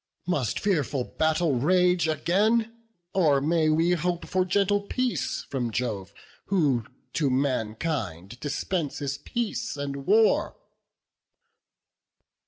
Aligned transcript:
Must 0.25 0.59
fearful 0.59 1.03
battle 1.03 1.53
rage 1.57 2.07
again, 2.07 2.75
Or 3.13 3.39
may 3.39 3.69
we 3.69 3.91
hope 3.91 4.27
for 4.27 4.45
gentle 4.45 4.81
peace 4.81 5.43
from 5.47 5.69
Jove, 5.69 6.11
Who 6.45 6.85
to 7.13 7.29
mankind 7.29 8.39
dispenses 8.39 9.19
peace 9.19 9.77
and 9.77 10.07
war?" 10.07 10.55